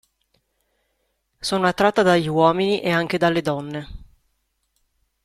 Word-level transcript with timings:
Sono 1.41 1.67
attratta 1.67 2.01
dagli 2.01 2.27
uomini 2.27 2.81
e 2.81 2.89
anche 2.89 3.19
dalle 3.19 3.43
donne. 3.43 3.87